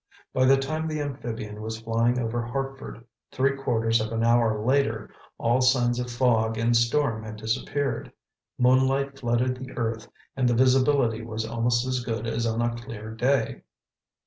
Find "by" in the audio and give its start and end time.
0.33-0.45